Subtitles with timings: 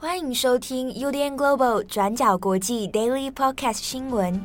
[0.00, 4.40] 欢迎收听 UDN Global 转角国际 Daily Podcast 新闻。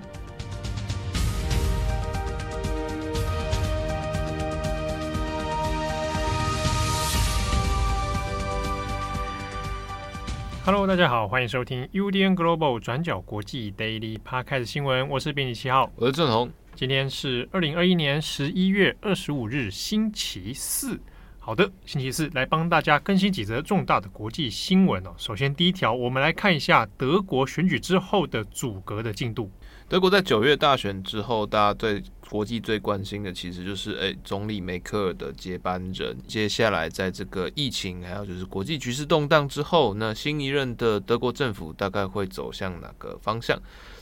[10.66, 15.08] Hello，大家好，欢迎收听 UDN Global 转角国际 Daily Podcast 新闻。
[15.08, 16.50] 我是编辑七号，我是郑红。
[16.74, 21.00] 今天是二零二一年十一月二十五日，星期四。
[21.46, 25.14] 好的，星期四来帮大家更新几则重大的国际新闻哦。
[25.18, 29.52] 首先，第一条，我们来看一下德国选举之后的组阁的进度。
[29.90, 36.18] 德国在九月大选之后，大家对国际最关心的其实就是，诶，总理梅克尔的接班人。
[36.26, 43.62] 接下来，在这个疫情还有就是国际局势动荡之后，那新一任的德国政府大概会走向哪个方向？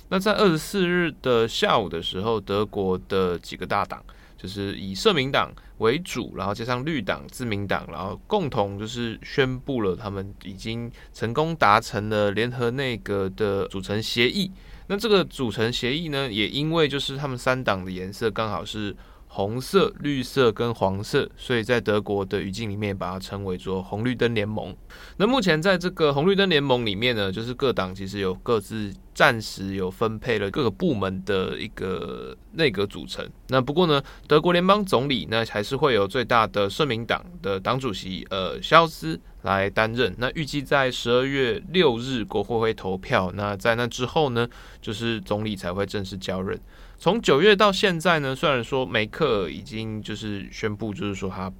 [0.09, 4.05] 那在二十四日的下午的时候，德国的几个大党。
[4.41, 14.51] 就是以社民党为主，然后加上绿党、自民党，然后共同就是宣布了他们已经成功达成了联合内阁的组成协议。
[14.87, 18.95] 那这个组成协议呢，也因为就是他们三党的颜色刚好是。
[19.33, 24.75] 红色、绿色跟黄色，所以在德国的语境里面，把它称为做“红绿灯联盟”。
[25.15, 33.25] 那目前在这个红绿灯联盟里面呢，就是各党其实有各自暂时有分配了各个部门的一个内阁组成。
[33.47, 40.13] 那不过呢，德国联邦总理那还是会有最大的社民党的党主席呃肖斯来担任。
[40.17, 43.31] 那预计在十二月六日国会会投票。
[43.33, 44.45] 那在那之后呢，
[44.81, 46.59] 就是总理才会正式交任。
[47.01, 51.51] 从九月到现在呢，虽然说梅克已经就是宣布，就是说他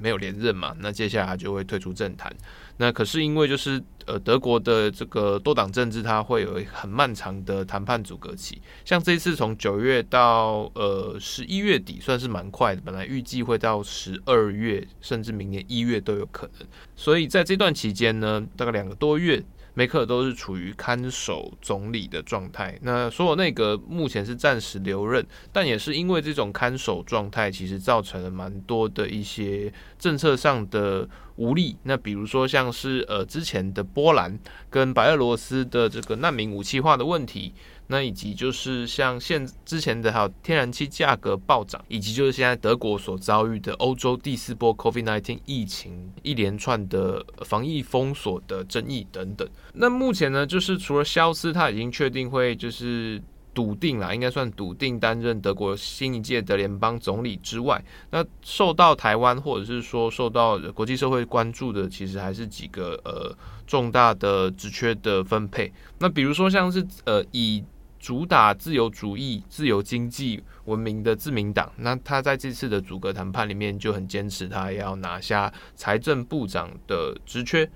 [0.00, 2.34] 没有连任嘛，那接下来他就会退出政坛。
[2.78, 8.62] 那可是因为就是呃德国的这个多党政治，它会有很漫长的谈判阻隔期。
[8.86, 12.80] 像这次从九月到呃十一月底，算是蛮快的。
[12.82, 16.66] 本来预计会到十二月，甚至明年一月都有可能。
[16.96, 19.44] 所以在这段期间呢，大概两个多月。
[19.76, 31.76] 梅克尔都是处于看守总理的状态，那所有内阁目前是暂时留任，但也是因为这种看守状态，其实造成了蛮多的一些政策上的无力。
[31.82, 34.38] 那比如说像是呃之前的波兰
[34.68, 37.54] 跟白俄罗斯的这个难民武器化的问题。
[37.88, 49.48] 那以及就是像现之前的还有天然气价格暴涨，以及就是现在德国所遭遇的欧洲第四波 COVID-19 疫情一连串的防疫封锁的争议等等。
[49.72, 53.22] 那目前呢，就是除了肖斯他已经确定会就是
[53.56, 63.34] 笃定了，应该算笃定担任德国新一届的联邦总理之外，那受到台湾或者是说受到国际社会关注的，其实还是几个呃
[63.66, 65.72] 重大的职缺的分配。
[65.98, 67.64] 那比如说像是呃以
[67.98, 77.66] 主打自由主义、自由经济闻名的自民党，那他在这次的组阁谈判里面就很坚持，他要拿下财政部长的职缺。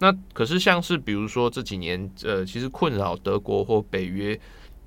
[0.00, 4.38] 那可是像是比如说这几年，呃，其实困扰德国或北约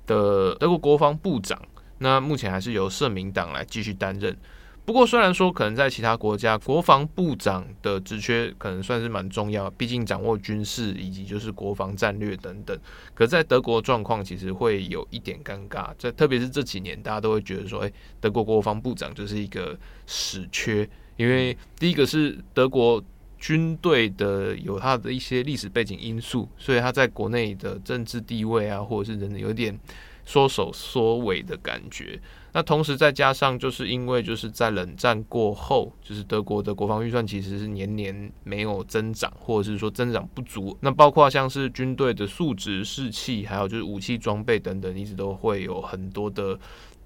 [0.06, 1.60] 的德国国防部长，
[1.98, 4.36] 那目前还是由社民党来继续担任。
[4.84, 12.76] 不过，虽然说可能在其他国家，国防部长的职缺可能算是蛮重要，毕竟掌握军事以及就是国防战略等等。
[13.14, 23.00] 可在德国状况其实会有一点尴尬，在特别是这几年，大家都会觉得说，诶，德国国防部长就是一个死缺，因为第一个是德国
[23.42, 29.76] 军队的有它的一些历史背景因素，所以他在国内的政治地位啊，或者是人有点
[30.24, 32.20] 缩手缩尾的感觉。
[32.52, 40.78] 那同时再加上，就是因为就是在冷战过后，就是德国的国防预算其实是年年没有增长，或者是说增长不足。
[40.80, 46.56] 那包括像是军队的素质、士气，还有就是武器装备等等，一直都会有很多的，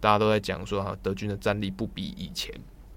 [0.01, 2.53] 大家都在讲说啊，德军的战力不比以前。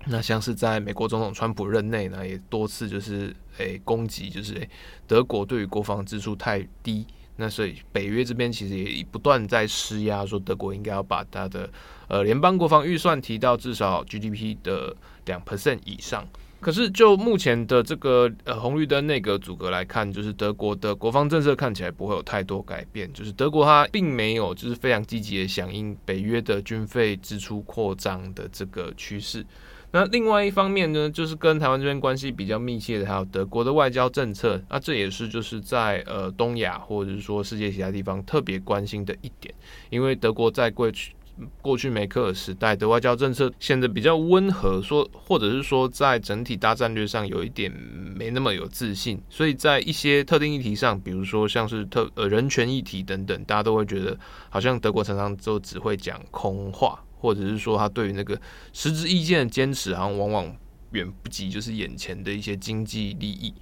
[0.05, 4.69] 那像是在美国总统川普任内呢，也多次就是诶、攻击，就是诶、
[5.05, 7.05] 德国对于国防支出太低。
[7.35, 11.69] 那所以北约这边其实也不断在施压，说德国应该要把它的
[12.07, 14.95] 呃联邦国防预算提到至少 GDP 的
[15.25, 16.27] 两 percent 以上。
[16.59, 29.45] 可是就目前的这个呃红绿灯内阁组阁来看，就是德国的国防政策看起来不会有太多改变，就是德国它并没有就是非常积极的响应北约的军费支出扩张的这个趋势。
[29.91, 34.62] 那另外一方面呢，就是跟台湾这边关系比较密切的，还有德国的外交政策。
[34.70, 39.53] 那这也是就是在呃东亚或者是说世界其他地方特别关心的一点，
[39.90, 41.14] 因为德国在过去
[41.62, 47.72] 过去梅克尔时代的外交政策显得比较温和，说或者是说在整体大战略上有一点
[48.16, 54.16] 没那么有自信，所以在一些特定议题上，比如说像是特呃人权议题等等，大家都会觉得
[54.50, 57.03] 好像德国常常就只会讲空话。
[57.19, 58.39] 或者是说他对于那个
[58.73, 60.55] 实质意见的坚持，好像往往
[60.91, 63.53] 远不及就是眼前的一些经济利益。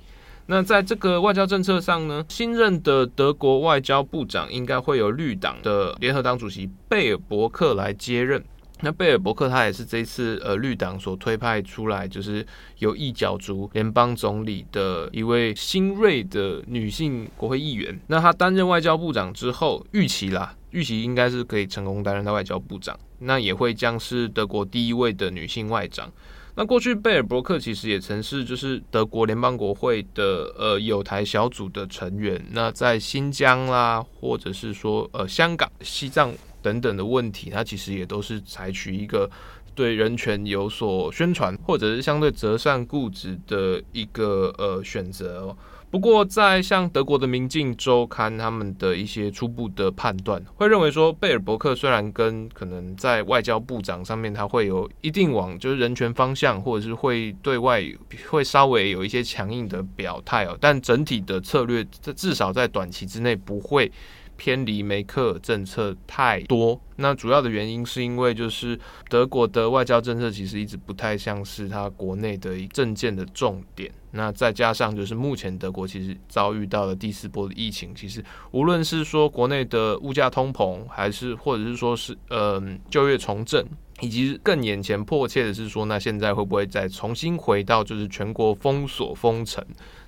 [0.50, 8.42] 那在这个外交政策上呢，新任的德国外交部长应该会由绿党的联合党主席贝尔伯克来接任。
[8.82, 12.46] 那贝尔伯克他也是这次呃绿党所推派出来，就是
[12.78, 18.00] 有意角逐联邦总理的一位新锐的女性国会议员。
[18.06, 22.98] 那他担任外交部长之后，预期啦，预期应该是可以成功担任到外交部长。
[23.20, 26.12] 那也会将是德国第一位的女性外长。
[26.56, 32.44] 那过去贝尔伯克其实也曾是就是德国联邦国会的呃友台小组的成员。
[32.52, 36.34] 那在新疆啦，或者是说呃香港、西藏。
[36.60, 39.30] 等等的问题，他其实也都是采取一个
[39.74, 45.58] 对人权有所宣传，或者是相对择善固执的一个呃选择哦。
[45.90, 57.84] 不过，在像德国的《明镜周刊》他们的一些初步的判断，会认为说，贝尔伯克虽然跟可能在外交部长上面他会有一定往就是人权方向，或者是会对外
[58.30, 61.86] 会稍微有一些强硬的表态哦，但整体的策略，
[62.16, 63.92] 至少在短期之内不会。
[64.40, 68.80] 偏离梅克尔政策太多，那主要的原因是因为就是
[69.10, 78.22] 德国的外交政策其实一直不太像是他国内的政见的重点，那再加上就是目前德国其实遭遇到了第四波的疫情，其实
[78.52, 83.66] 无论是说国内的物价通膨，还是或者是说是呃就业重振，
[84.02, 89.64] 以及更眼前迫切的是说，那现在会不会再重新回到就是全国封锁封城，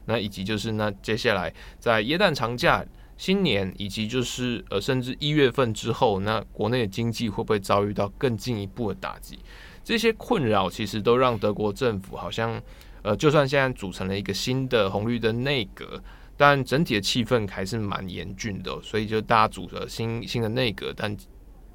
[0.06, 2.84] 那以及就是那接下来在耶诞长假。
[3.20, 9.38] 新年以及就是呃，甚至一月份之后，那国内的经济会不会遭遇到更进一步的打击？
[9.84, 12.62] 这些困扰其实都让德国政府好像
[13.02, 16.02] 呃，就算现在组成了一个新的红绿灯内阁，
[16.36, 18.80] 但整体的气氛还是蛮严峻的。
[18.82, 21.16] 所以就大家组了新新的内阁，但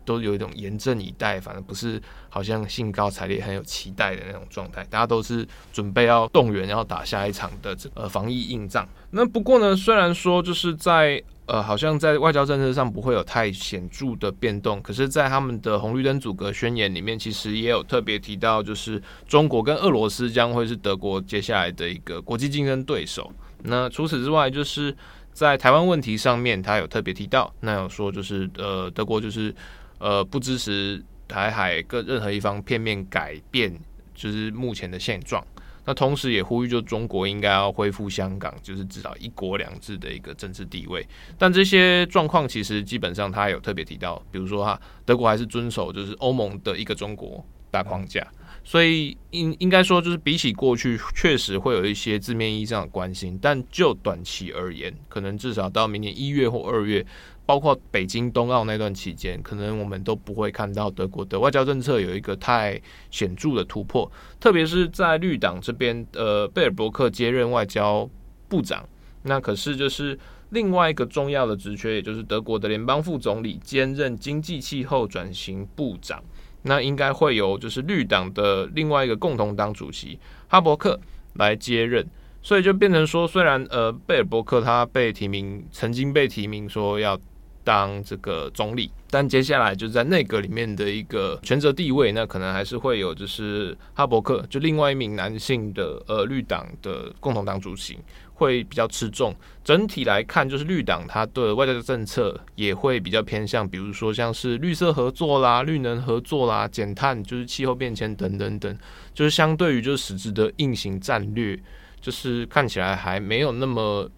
[0.04, 4.84] 都有一种严阵以待，反而不是好像兴高采烈、很有期待的那种状态。
[4.90, 8.88] 大家都是准备要动员，要打下一场的这呃防疫硬仗。
[9.10, 23.30] 那不过呢，虽然说就是在呃，好像在外交政策上不会有太显著的变动，可是，在他们的红绿灯组阁宣言里面，其实也有特别提到，就是中国跟俄罗斯将会是德国接下来的一个国际竞争对手。
[23.64, 24.96] 那除此之外，就是
[25.34, 29.54] 在台湾问题上面，他有特别提到，那有说就是呃，德国就是
[29.98, 33.72] 呃不支持台海各任何一方片面改变，
[34.14, 35.44] 就是目前的现状。
[35.86, 41.06] 那同时也呼吁，就中国应该要恢复香港，就是至少一国两制的一个政治地位。
[41.36, 48.26] 但这些状况其实基本上他有特别提到，比如说哈，德国还是遵守就是欧盟的一个中国大框架。
[48.64, 53.38] 所以应应该说，就是比起过去，确实会有一些字面意义上的关心。
[53.40, 57.06] 但就短期而言，可能至少到明年一月或二月。
[57.46, 62.80] 包括北京冬奥那段期间，可能我们都不会看到德国的外交政策有一个太
[63.10, 68.08] 显著的突破，特别是在绿党这边，呃，贝尔伯克接任外交
[68.48, 68.88] 部长，
[69.24, 70.18] 那可是就是
[70.52, 76.24] 另外一个重要的职缺，也就是德国的联邦副总理兼任经济气候转型部长，
[76.64, 80.18] 那应该会由就是绿党的另外一个共同党主席
[80.48, 81.00] 哈伯克
[81.34, 82.06] 来接任。
[82.42, 87.18] 所以就变成说，虽然呃贝尔伯克他被提名，曾经被提名说要。
[87.64, 97.98] 当这个总理，但接下来就是在内阁里面的一个权责地位，那可能还是会有，就是哈伯克，就另外一名男性的呃绿党的共同党主席
[98.34, 99.34] 会比较吃重。
[99.64, 108.78] 整体来看，就是绿党它的外交政策也会比较偏向，比如说像是绿色合作啦、绿能合作啦、减碳，就是气候变迁等等等，
[109.14, 111.58] 就是相对于就是实质的硬性战略，
[111.98, 114.10] 就是看起来还没有那么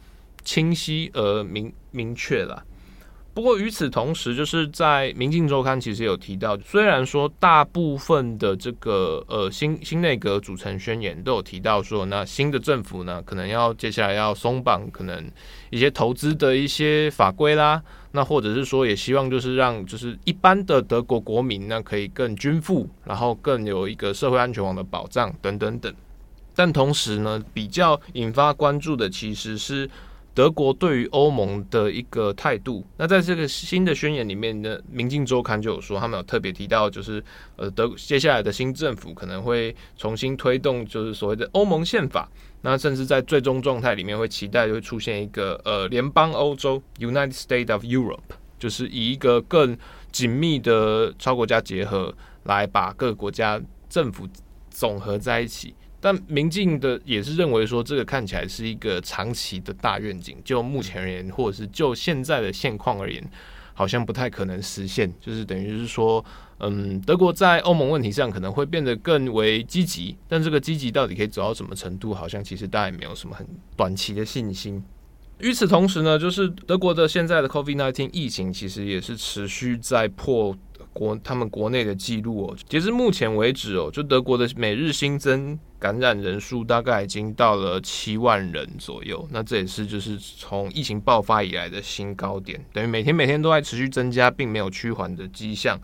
[0.42, 2.64] 清晰而明明确了。
[3.36, 15.30] 不过与此同时，就是在《明镜周刊》其实有提到，虽然说大部分的这个呃新新内阁组成宣言都有提到说，那新的政府呢，可能要接下来要松绑可能
[15.68, 25.94] 一些投资的一些法规啦，那或者是说也希望就是让就是一般的德国国民呢可以更均富，然后更有一个社会安全网的保障等等等。
[26.54, 29.86] 但同时呢，比较引发关注的其实是。
[30.36, 37.24] 德国对于欧盟的一个态度，那在这个新的宣言里面呢，《明镜周刊》就有说，他们有特别提到，就是
[37.56, 42.28] 呃德接下来的新政府可能会重新推动，就是所谓的欧盟宪法，
[42.60, 49.74] 那甚至在最终状态里面会期待会出现一个呃联邦欧洲 （United State of Europe），就是以一个更
[50.12, 52.14] 紧密的超国家结合
[52.44, 54.28] 来把各个国家政府
[54.68, 55.74] 总合在一起。
[56.06, 60.36] 但民进的也是认为说，这个看起来是一个长期的大愿景。
[60.44, 63.28] 就目前而言，或者是就现在的现况而言，
[63.74, 66.24] 好像不太可能实现，就是等于是说，
[66.60, 73.44] 嗯，德国在欧盟问题上可能会变得更为积极，但这个积极到底可以走到什么程度，好像其实大家也没有什么很
[73.74, 74.80] 短期的信心。
[75.40, 80.56] 与此同时呢，就是德国的现在的 COVID-19 疫情其实也是持续在破
[80.92, 82.56] 国他们国内的记录哦。
[82.68, 95.78] 截至目前为止哦，就德国的每日新增感染人数大概已经到了七万人左右，那这也是就是从疫情爆发以来的新高点，等于每天每天都在持续增加，并没有趋缓的迹象。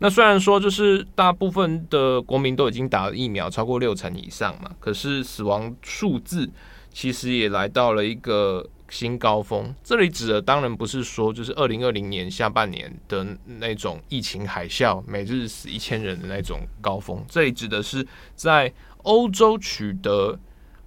[0.00, 6.46] 那虽然说就是大部分的国民都已经打了疫苗，超过六成以上嘛，可是死亡数字
[6.92, 9.74] 其实也来到了一个新高峰。
[9.82, 13.26] 这里指的当然不是说就是二零二零年下半年的
[13.58, 20.38] 那种疫情海啸，每日死一千人的那种高峰，这里指的是在欧洲取得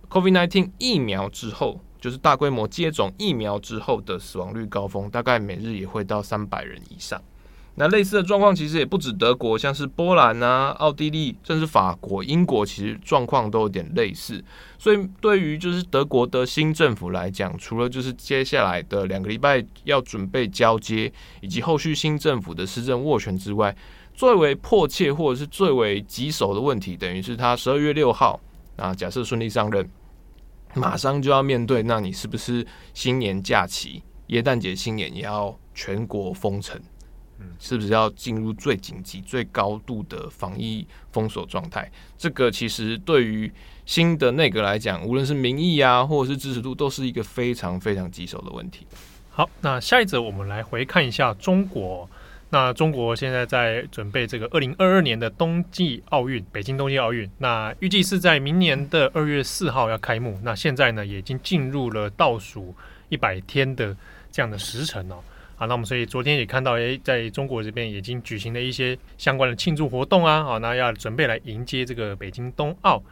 [0.09, 7.21] COVID-19 疫苗之后，就是大规模接种疫苗之后的死亡率高峰，大概每日也会到三百人以上。
[7.81, 14.43] 那类似的状况其实也不止德国，像是波兰啊、奥地利，甚至法国、英国，其实状况都有点类似。
[14.77, 21.09] 所以对于就是德国的新政府来讲，除了就是接下来的两个礼拜要准备交接，
[21.39, 23.73] 以及后续新政府的施政握权之外，
[24.13, 28.37] 最为迫切或者是最为棘手的问题，等于是他十二月六号
[28.75, 29.89] 啊，假设顺利上任，
[30.73, 36.77] 马上就要面对，那你是不是新年假期、耶诞节、新年也要全国封城？
[37.59, 41.91] 是不是要进入最紧急、最高度的防疫封锁状态？
[42.17, 43.51] 这个其实对于
[43.85, 48.85] 新的内阁来讲，无论是民意啊，或者是支持度，都是一个非常非常棘手的问题。
[49.29, 52.09] 好，那下一则我们来回看一下中国。
[52.51, 57.29] 那中国现在在准备这个二零二二年的冬季奥运，北京冬季奥运。
[57.37, 60.39] 那预计是在明年的二月四号要开幕。
[60.41, 62.73] 那现在呢，也已经进入了倒数
[63.09, 63.95] 一百天的
[64.31, 65.17] 这样的时辰哦。
[65.59, 73.03] 好，那我们所以昨天也看到，诶，在中国这边已经举行了一些相关的庆祝活动啊，好，那要准备来迎接这个北京冬奥。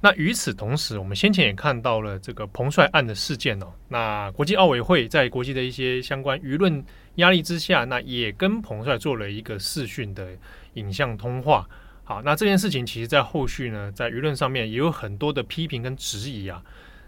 [0.00, 3.66] 那与此同时，我们先前也看到了这个彭帅案的事件哦。
[3.88, 6.82] 那国际奥委会在国际的一些相关舆论
[7.16, 10.28] 压力之下，那也跟彭帅做了一个视讯的
[10.74, 11.68] 影像通话。
[12.02, 16.62] 好，那这件事情其实在后续呢，在舆论上面也有很多的批评跟质疑啊。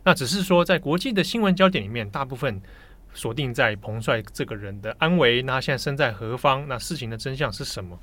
[0.04, 2.60] 那只是说，在国际的新闻焦点里面，大部分。
[3.14, 6.66] 锁定在彭帅这个人的安危，那他现在身在何方？
[6.68, 7.98] 那事情的真相是什么？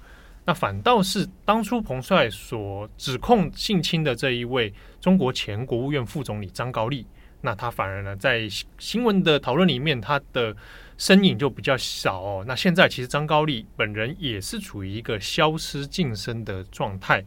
[0.45, 7.05] 那反倒是当初彭帅所指控性侵的这一位中国前国务院副总理张高丽，
[7.41, 8.47] 那他反而呢，在
[8.77, 10.55] 新闻的讨论里面，他的
[10.97, 12.45] 身影就比较少哦。
[12.47, 17.23] 那现在其实张高丽本人也是处于一个消失晋升的状态。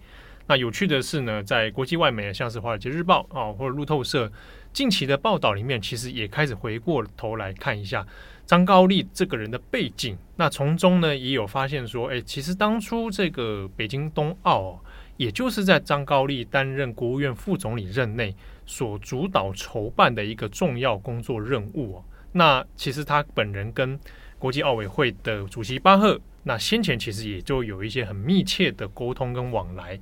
[0.53, 4.31] 那有趣的是呢，在国际外媒，像是《华尔街日报》啊，或者路透社。
[4.71, 8.07] 近期的报道里面，其实也开始回过头来看一下
[8.45, 10.15] 张高丽这个人的背景。
[10.37, 14.79] 那从中呢，也有发现说，哎，其实当初这个北京冬奥，
[15.17, 22.05] 也就是在张高丽担任国务院副总理任内所主导筹办的一个重要工作任务。
[22.33, 23.99] 那其实他本人跟
[24.39, 29.99] 国际奥委会的主席巴赫，那先前其实也就有一些很密切的沟通跟往来。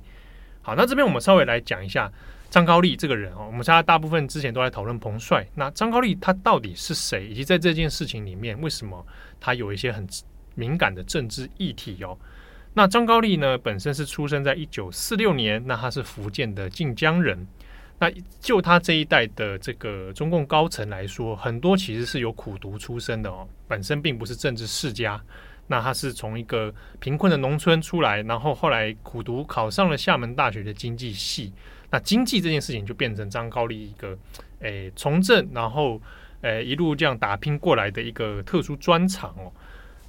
[0.61, 2.11] 好，那这边我们稍微来讲一下。
[2.49, 5.47] 张高丽这个人哦，我们大家大部分之前都在讨论彭帅。
[5.55, 7.29] 那张高丽他到底是谁？
[7.29, 9.07] 以及在这件事情里面，为什么
[9.39, 10.05] 他有一些很
[10.55, 12.17] 敏感的政治议题哦？
[12.73, 17.47] 那张高丽呢，本身是出生在一九四六年，那他是福建的晋江人。
[17.99, 25.23] 那就他这一代的这个中共高层来说，很多其实是有苦读出身的哦，本身并不是政治世家。
[25.71, 31.53] 那他是从一个贫困的农村出来，然后后来苦读考上了厦门大学的经济系。
[31.89, 34.17] 那经济这件事情就变成张高丽一个，
[34.59, 36.01] 诶，从政然后，
[36.41, 39.49] 诶，一路这样打拼过来的一个特殊专长哦。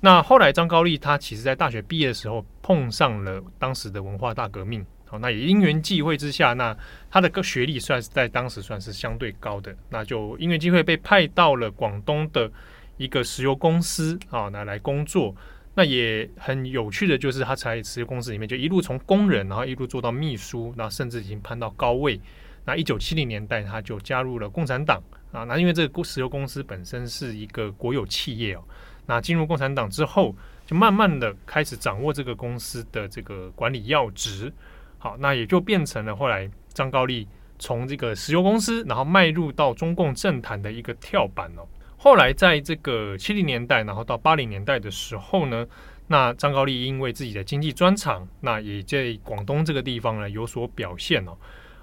[0.01, 6.77] 那后来张高丽他其实在大学毕业的时候碰上了当时的文化大革命，好，那也因缘际会之下，那
[7.09, 12.51] 他的个学历算是在当时算是相对高的，那就因缘际会被派到了广东的
[12.97, 15.35] 一个石油公司啊，那来工作。
[15.75, 22.21] 那也很有趣的就是，他在石油公司里面就一路从工人，然后一路做到秘书，那甚至已经攀到高位。
[22.65, 25.03] 那一九七零年代，他就加入了共产党
[25.33, 25.45] 啊。
[25.45, 28.63] 那因为这个石油公司本身是一个国有企业哦，
[29.07, 30.37] 那进入共产党之后，
[30.67, 34.53] 就慢慢的开始掌握这个公司的这个管理要职。
[34.99, 37.27] 好，那也就变成了后来张高丽
[37.59, 41.67] 从这个石油公司，然后迈入到中共政坛的一个跳板哦。
[42.05, 45.65] 后来在这个七零年代，然后到八零年代的时候呢，
[46.09, 51.39] 那张高丽因为自己的经济专长，那也在广东这个地方呢有所表现哦。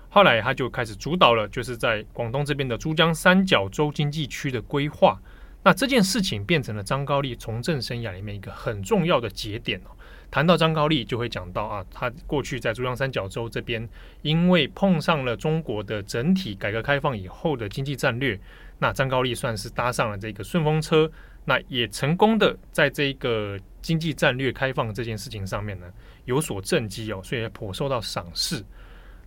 [0.09, 5.17] 后来他就开始主导了，就是在广东这边的珠江三角洲经济区的规划。
[5.63, 9.91] 那这件事情变成了张高丽从政生涯里面一个很重要的节点哦。
[10.29, 13.87] 谈到张高丽，就会讲到啊，他过去在珠江三角洲这边，
[14.21, 18.37] 因为碰上了中国的整体改革开放以后的经济战略，
[18.79, 21.11] 那张高丽算是搭上了这个顺风车，
[21.45, 25.85] 那也成功的在这个经济战略开放这件事情上面呢
[26.25, 28.65] 有所政绩哦，所以颇受到赏识。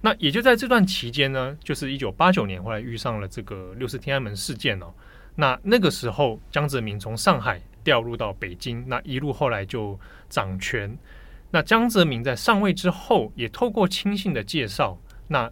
[0.01, 4.93] 那也就在这段期间呢，就是一九八九年，后来遇上了这个六四天安门事件哦，
[5.37, 7.61] 那那个时候江泽民从上海。
[7.85, 10.97] 调入到北京，那一路后来就掌权。
[11.51, 15.51] 那江泽民在上位之后，也透过亲信的介绍，那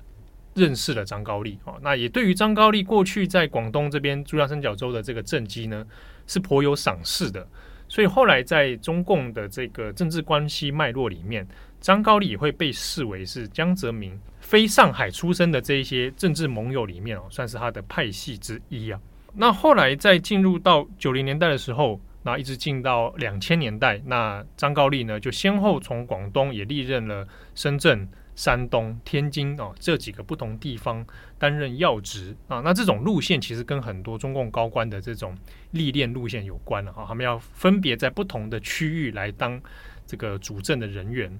[0.54, 1.75] 认识了张高丽啊。
[1.83, 5.87] 那也对于张高丽过去在广东这边珠江三角洲的这个政绩呢，
[6.26, 7.47] 是颇有赏识的。
[7.88, 11.47] 所以后来在中共的这个政治关系脉络里面，
[11.80, 19.00] 张高丽也会被视为是江泽民非上海出身的这一些政治盟友里面哦，算是他的派系之一啊。
[19.35, 22.00] 那后来在进入到九零年代的时候。
[22.23, 28.07] 那一直进到两千年代，那张高丽呢，就先后从广东也历任了深圳、
[28.40, 31.06] 山东、天津哦这几个不同地方
[31.38, 32.62] 担任要职啊。
[32.64, 35.37] 那这种路线其实跟很多中共高官的这种
[35.73, 37.04] 历练路线有关了啊。
[37.06, 39.61] 他们要分别在不同的区域来当
[40.06, 41.38] 这个主政的人员。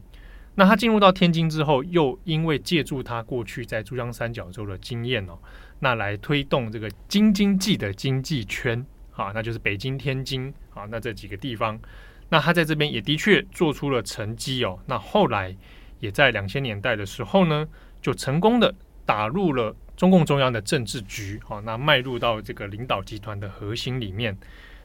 [0.57, 5.39] 那他进入到天津之后，又因为借助他过去在珠江三角洲的经验哦，
[5.79, 8.85] 那来推动这个京津冀的经济圈。
[9.13, 11.79] 啊，那就是北京、天津啊，那这几个地方，
[12.31, 14.79] 那他在这边也的确做出了成绩哦。
[14.87, 15.55] 那后来
[16.01, 17.69] 也在两千年代的时候呢，
[18.03, 18.75] 就成功的
[19.07, 24.37] 打入了中共中央的政治局，好，那迈入到这个领导集团的核心里面。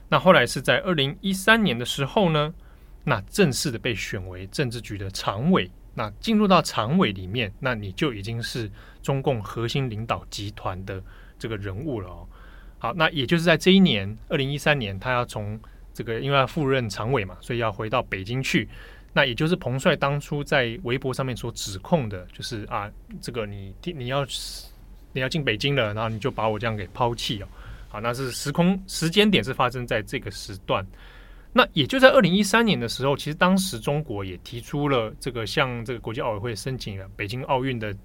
[0.09, 2.53] 那后来是在二零一三年的时候呢，
[3.05, 5.71] 那正式的被选为政治局的常委。
[5.97, 8.69] 那进入到常委里面，那你就已经是
[9.01, 11.01] 中共核心领导集团的
[11.39, 12.27] 这个人物了哦。
[12.77, 15.57] 好，那也就是在这一年，二零一三年，他要从
[15.93, 18.67] 这个，因为要赴任常委嘛，所以要回到北京去。
[19.15, 22.91] 那也就是彭帅当初在微博上面所指控的，就是啊，
[23.21, 24.27] 这个你你要
[25.13, 27.47] 你要进北京了，然后你就把我这样给抛弃了。
[27.87, 30.85] 好，那是时空时间点是发生在这个时段。
[31.53, 37.95] 那也就在二零一三年的时候，其实当时中国也提出了这个向这个国际奥委会申请了北京奥运的。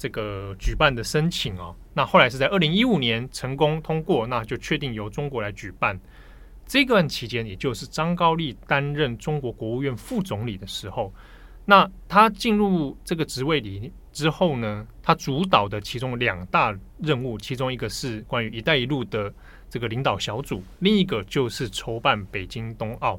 [0.00, 5.98] 这个举办的申请哦，那后来是在二零一五年成功通过，那就确定由中国来举办。
[6.68, 11.10] 这段期间，也就是张高丽担任中国国务院副总理的时候，
[11.64, 19.32] 那他进入这个职位里之后呢，他主导的其中两大任务，其中一个是关于“一带一路”的
[19.70, 23.18] 这个领导小组，另一个就是筹办北京冬奥。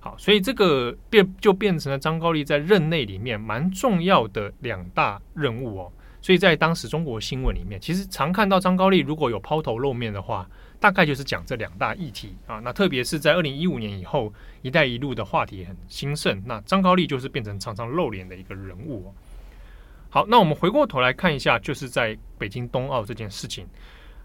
[0.00, 5.92] 好，所以这个变就变成了张高丽在任内里面蛮重要的两大任务哦。
[6.22, 12.60] 所以在当时中国新闻里面，其实常看到张高丽如果有抛头露面的话，大概就是讲这两大议题啊。
[12.60, 14.32] 那特别是在二零一五年以后
[14.62, 19.12] ，“一带一路”的话题很兴盛，那张高丽就是变成常常露脸的一个人物。
[20.08, 23.66] 好，那我们回过头来看一下，就是在北京冬奥这件事情，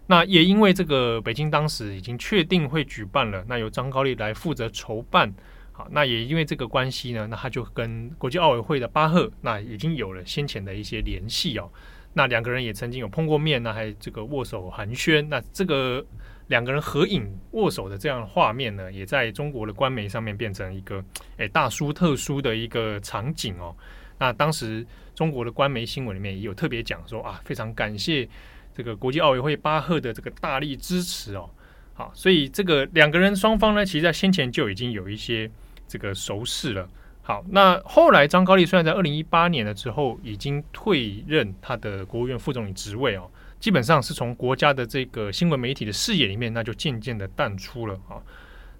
[0.06, 5.34] 那也因为这个北京当时已经确定会举办了，那由张高丽来负责筹办。
[5.78, 11.70] 好，那也因为这个关系呢，那他就跟国际奥委会的巴赫那已经有了先前的一些联系哦。
[12.14, 15.24] 那两个人也曾经有碰过面，那还这个握手寒暄。
[15.28, 16.04] 那这个
[16.48, 21.00] 两个人合影握手的这样的画面呢，也在中国的官媒上面变成一个
[21.36, 23.72] 诶大书特书的一个场景哦。
[24.18, 28.28] 那当时中国的官媒新闻里面也有特别讲说啊，非常感谢
[28.74, 31.48] 这个国际奥委会巴赫的这个大力支持哦。
[31.94, 35.48] 好，所以这个两个人双方呢，其实在先前就已经有一些。
[35.88, 36.88] 这个熟识了。
[37.22, 48.16] 好，那后来张高丽虽然在二零一八年的时候已经退任他的国务院副总理职位哦，基本上是从国家的这个新闻媒体的视野里面，那就渐渐的淡出了啊。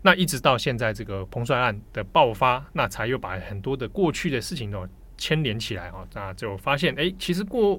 [0.00, 6.06] 那一直到现在这个彭帅案的爆发，那才又把很多的过去的事情哦牵连起来啊。
[6.14, 7.78] 那就发现，哎，其实过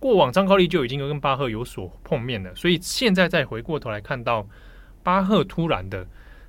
[0.00, 4.44] 过往张高丽就已经跟巴赫有所碰面了，所以现在再回过头来看到
[5.04, 6.04] 巴赫突然的。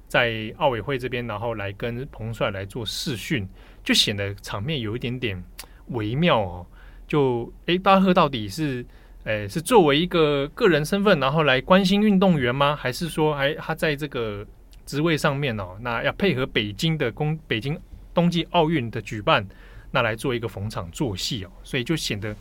[0.10, 3.48] 在奥委会这边，然后来跟彭帅来做试训，
[3.82, 5.42] 就显得场面有一点点
[5.90, 6.66] 微妙哦。
[7.08, 8.86] 就诶，巴赫到底是
[9.24, 12.76] 诶是作为一个个人身份，然后来关心运动员吗？
[12.76, 14.46] 还是说，哎，他在这个
[14.86, 17.80] 职位上面哦，那要配合北京的公北京
[18.14, 19.48] 冬季奥运的举办，
[19.92, 22.36] 那来做一个逢场作戏哦，所以就显得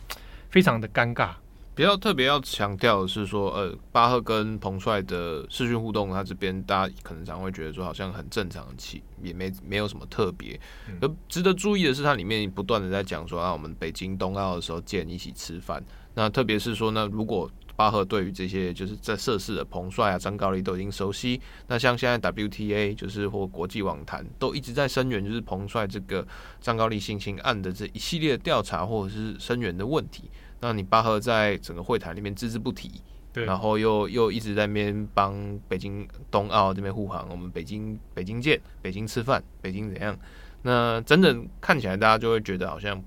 [0.49, 1.31] 非常的尴尬。
[1.79, 10.59] 比较特别要强调的是说，呃，巴赫跟彭帅的视讯互动，他这边大家可能常会觉得说好像很正常其，也没没有什么特别。
[10.99, 15.81] 而值得注意的是，它里面不断的在讲说啊，我们北京冬奥的时候见，一起吃饭。
[16.15, 21.39] 那特别是说呢，如果巴赫对于这些就是在涉事的彭帅啊、张高丽都已经熟悉。
[21.67, 26.27] 那像现在 WTA 就是或国际网坛都一直在声援，就是彭帅这个
[26.59, 30.29] 张高丽性侵案的这一系列的调查或者是声援的问题。
[30.59, 33.01] 那你巴赫在整个会谈里面只字不提，
[33.33, 40.17] 对，然后又又一直在那边帮北京冬奥这边护航，我们北京北京见，北京吃饭，北京怎样？
[40.61, 43.01] 那真的看起来大家就会觉得好像。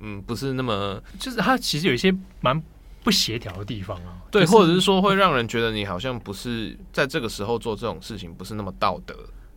[0.00, 2.62] 嗯，不是那么，就是他其实有一些蛮
[3.02, 9.12] 不协调的地方啊，对，就是、或者是说会让人觉得你好像不是在这个时候做这种事情，不是那么道德。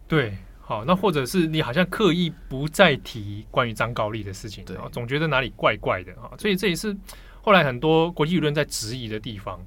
[0.07, 6.97] 对，好，那或者是你好像刻意不再提关于张高丽的事情，对，总觉得哪里怪怪的啊，所以这也是
[7.41, 9.59] 后来很多国际舆论在质疑的地方。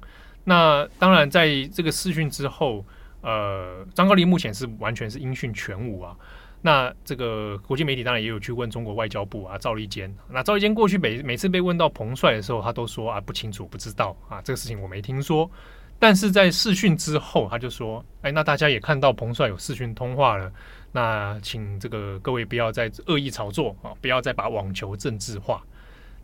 [0.43, 2.85] 那当然，在这个视讯之后，
[3.21, 6.15] 呃，张高丽目前是完全是音讯全无啊。
[6.61, 10.11] 那这个国际媒体当然也有去问中国外交部啊，赵立坚。
[10.29, 15.49] 那赵立坚过去每每次被问到彭帅的时候，他都说啊不清楚，不知道啊，这个事情我没听说。
[15.97, 20.51] 但是在视讯之后，他就说，哎，那大家也看到彭帅有视讯通话了，
[20.91, 25.63] 那请这个各位不要再恶意炒作啊，不要再把网球政治化。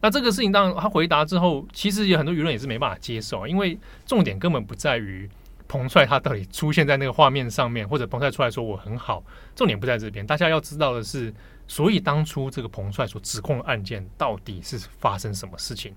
[0.02, 5.30] 那这个事情当然他回答之后，其实有很多舆论也是没办法接受，因为重点根本不在于。
[5.68, 9.24] 彭帅他到底出现在那个画面上面，或者彭帅出来说我很好，
[9.56, 10.28] 重点不在这边。
[10.28, 11.34] 大家要知道的是，
[11.66, 15.94] 所以当初这个彭帅所指控的案件到底是发生什么事情？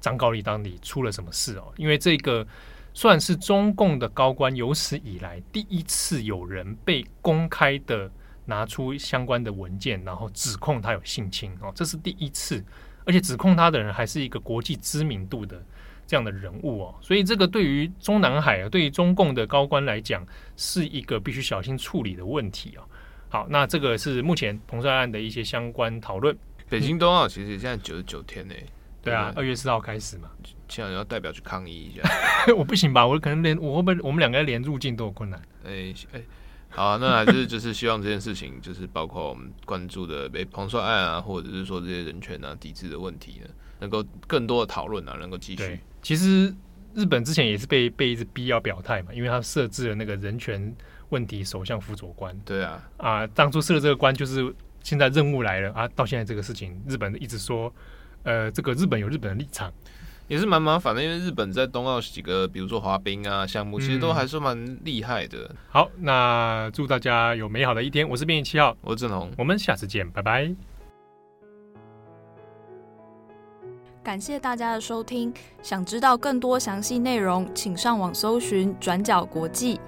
[0.00, 1.72] 张高丽到底出了什么事哦？
[1.76, 2.46] 因为这个
[2.94, 8.08] 算是中共的高官有史以来第一次有人被公开的
[8.44, 12.64] 拿出相关的文件，然后指控他有性侵哦，这是第一次，
[13.06, 15.64] 而且指控他的人还是一个国际知名度的。
[16.08, 20.24] 这样的人物哦，所以这个对于中南海啊，对于中共的高官来讲，
[20.56, 22.82] 是一个必须小心处理的问题哦。
[23.28, 26.38] 好，那这个是目前彭帅案的一些相关讨论。
[26.68, 28.54] 北京冬奥其实现在九十九天呢，
[29.02, 30.30] 对啊，二月四号开始嘛，
[30.68, 32.08] 现在要代表去抗议一下。
[32.56, 33.04] 我不行吧？
[33.04, 35.42] 我可能连我会不会我们两个连入境都有困难？
[35.64, 36.20] 哎哎，
[36.76, 43.48] 好啊，那还是就是希望这件事情，就是包括我们关注的被彭帅案啊，或者是说这些人权啊、抵制的问题呢，
[43.80, 45.80] 能够更多的讨论啊，能够继续。
[46.02, 46.54] 其实
[46.94, 50.70] 日本之前也是被被一直逼要表态嘛，因为他设置了那个人权
[51.08, 52.38] 问题首相辅佐官。
[52.44, 57.74] 对啊，啊，当初设了这个官，就是现在任务来了啊，到现在这个事情，日本一直说，
[58.22, 59.72] 呃，这个日本有日本的立场，
[60.28, 65.38] 也是蛮麻烦的，因为日本在冬奥几个，比如说滑冰啊项目，其实都还是蛮厉害的。
[65.50, 65.56] 嗯。
[65.68, 70.52] 好，那祝大家有美好的一天，我是编辑七号，我是郑红，我们下次见，拜拜。
[74.02, 79.80] 感谢大家的收听，想知道更多详细内容，请上网搜寻转角国际。